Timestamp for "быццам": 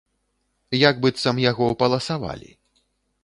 1.03-1.43